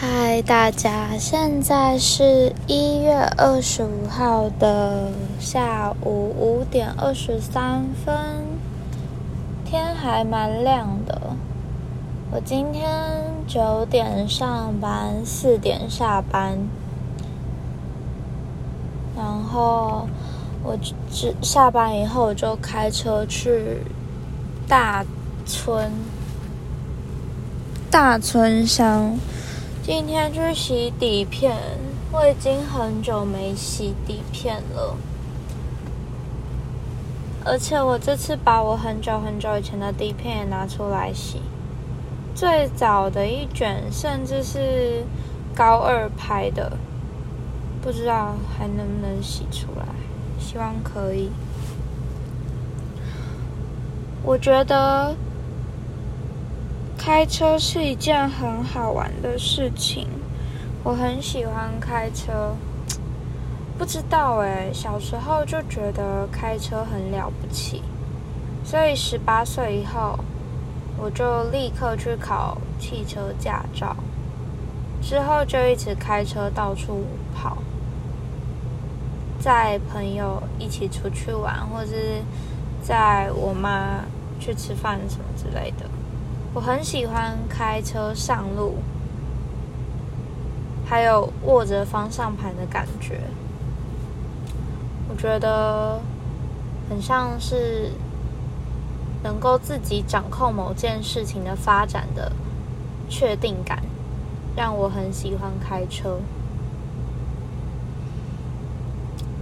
[0.00, 8.14] 嗨，大家，现在是一月二十五号的下午五点二十三分，
[9.64, 11.20] 天还蛮亮的。
[12.30, 12.88] 我今天
[13.48, 16.56] 九点上班，四点下班，
[19.16, 20.06] 然后
[20.62, 20.78] 我
[21.10, 23.78] 只下班以后我就开车去
[24.68, 25.04] 大
[25.44, 25.90] 村
[27.90, 29.18] 大村乡。
[29.90, 31.56] 今天去洗底片，
[32.12, 34.94] 我已经很久没洗底片了，
[37.42, 41.40] 而且我这次把我很久很久以前的底片也拿出来洗，
[42.34, 45.04] 最早的一卷甚至是
[45.54, 46.76] 高二拍的，
[47.80, 49.86] 不知道还能不能洗出来，
[50.38, 51.30] 希望可以。
[54.22, 55.16] 我觉得。
[56.98, 60.08] 开车是一件很好玩的事情，
[60.82, 62.56] 我很喜欢开车。
[63.78, 67.82] 不知道哎，小时候就觉得开车很了不起，
[68.64, 70.18] 所以十八岁以后，
[70.98, 73.96] 我就立刻去考汽车驾照，
[75.00, 77.58] 之后就一直开车到处跑，
[79.38, 82.20] 载朋友一起出去玩，或是
[82.82, 84.04] 载我妈
[84.40, 85.88] 去吃饭什么之类的。
[86.58, 88.78] 我很喜欢开车上路，
[90.84, 93.20] 还有握着方向盘的感觉。
[95.08, 96.00] 我觉得
[96.90, 97.92] 很像是
[99.22, 102.32] 能够自己掌控某件事情的发展的
[103.08, 103.80] 确定感，
[104.56, 106.18] 让我很喜欢开车。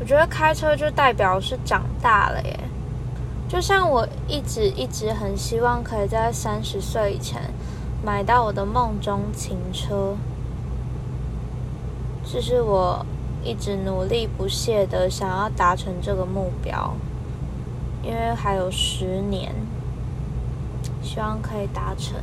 [0.00, 2.58] 我觉得开车就代表是长大了耶。
[3.52, 7.50] 就像我一直一直很希望可以在三十岁以前
[8.02, 10.16] 买到我的梦中情车，
[12.24, 13.04] 这是我
[13.44, 16.94] 一直努力不懈的想要达成这个目标，
[18.02, 19.54] 因为还有十年，
[21.02, 22.16] 希望可以达成。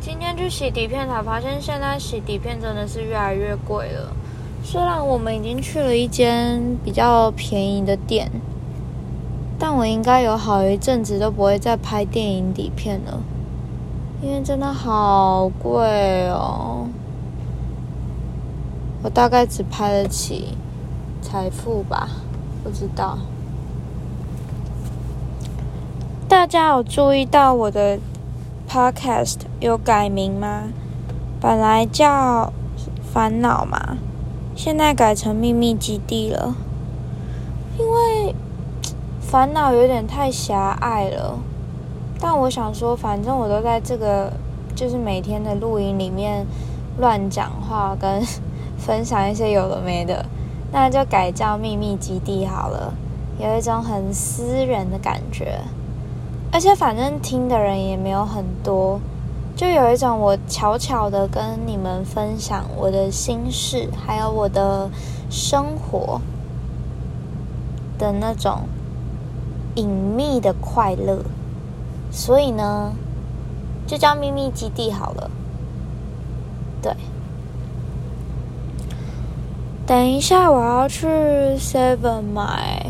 [0.00, 4.16] 今天去洗底片才发现，现在洗底片真的是越来越贵了。
[4.66, 8.30] 虽然我们已经去了一间比较便宜的店，
[9.58, 13.20] 但我应该有好一阵子都不会再拍电影底片了，
[14.22, 16.88] 因为真的好贵哦。
[19.02, 20.56] 我大概只拍得起
[21.20, 22.08] 财富吧，
[22.64, 23.18] 不知道。
[26.26, 27.98] 大家有注意到我的
[28.68, 30.64] podcast 有改名吗？
[31.38, 32.50] 本来叫
[33.12, 33.98] 烦恼嘛。
[34.56, 36.54] 现在改成秘密基地了，
[37.78, 38.34] 因为
[39.20, 41.38] 烦恼有点太狭隘了。
[42.20, 44.32] 但我想说，反正我都在这个
[44.74, 46.46] 就是每天的录音里面
[46.98, 48.22] 乱讲话，跟
[48.78, 50.24] 分享一些有的没的，
[50.72, 52.94] 那就改叫秘密基地好了，
[53.38, 55.58] 有一种很私人的感觉。
[56.52, 59.00] 而且反正听的人也没有很多。
[59.56, 64.90] 就有一种我悄悄的跟你们分享我的心事，还有我的
[65.30, 66.20] 生活
[67.96, 68.62] 的那种
[69.76, 71.22] 隐秘的快乐，
[72.10, 72.92] 所以呢，
[73.86, 75.30] 就叫秘密基地好了。
[76.82, 76.92] 对，
[79.86, 81.06] 等一下我要去
[81.58, 82.86] Seven 买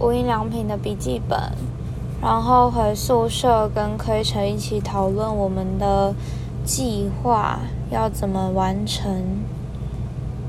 [0.00, 1.52] 无印良品的笔记本。
[2.26, 6.12] 然后回宿舍跟亏成一起讨论我们的
[6.64, 9.22] 计划要怎么完成。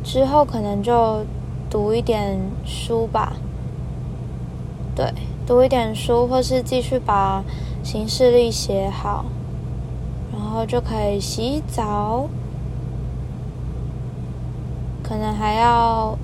[0.04, 1.24] 之后可能就
[1.70, 3.34] 读一点书吧，
[4.96, 5.14] 对，
[5.46, 7.44] 读一点书，或是继续把
[7.84, 9.26] 行事历写好，
[10.34, 12.28] 然后就可以洗澡。
[15.04, 16.18] 可能还要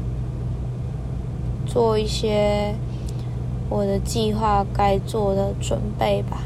[1.68, 2.74] 做一些。
[3.74, 6.38] 我的计划该做的准备吧，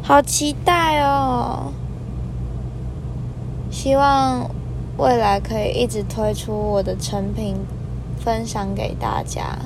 [0.00, 1.72] 好期待哦！
[3.68, 4.48] 希望
[4.96, 7.56] 未来可以一直推出我的成品，
[8.20, 9.58] 分享给大家。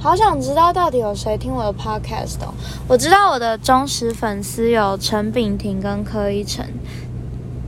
[0.00, 2.52] 好想知道到底有谁听我的 podcast 哦！
[2.88, 6.66] 我知道我的忠实粉丝有陈炳廷跟柯一晨。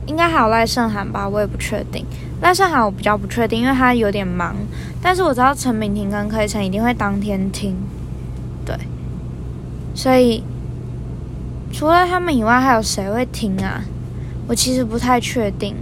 [0.05, 2.05] 应该还有赖胜涵吧，我也不确定。
[2.41, 4.55] 赖胜涵我比较不确定，因为他有点忙。
[5.01, 7.75] 但是我知道陈敏婷跟柯以晨一定会当天听，
[8.65, 8.75] 对。
[9.95, 10.43] 所以
[11.71, 13.83] 除了他们以外，还有谁会听啊？
[14.47, 15.75] 我其实不太确定。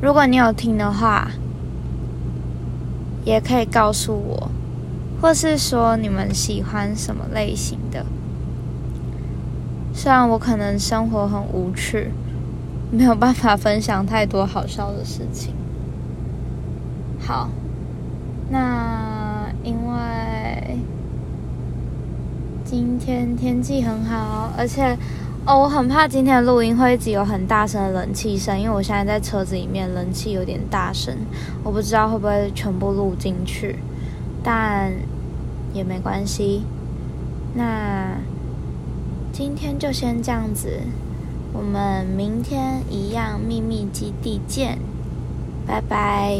[0.00, 1.28] 如果你有听的话，
[3.24, 4.50] 也可以告诉我。
[5.20, 8.06] 或是说你们喜欢什么类型的。
[9.92, 12.12] 虽然我可能生活很无趣，
[12.90, 15.52] 没有办法分享太多好笑的事情。
[17.20, 17.50] 好，
[18.50, 20.78] 那因为
[22.64, 24.96] 今天天气很好，而且
[25.44, 31.14] 哦，我很怕今天的录音会一直有很大声的冷气声，因为我现在在车子里面，冷气有点大声，
[31.62, 33.78] 我不知道会不会全部录进去，
[34.42, 34.92] 但
[35.74, 36.62] 也没关系。
[37.54, 38.16] 那
[39.32, 40.80] 今天就先这样子，
[41.52, 44.78] 我们明天一样秘密基地见，
[45.66, 46.38] 拜拜。